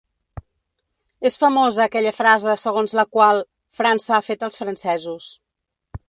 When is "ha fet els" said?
4.17-4.57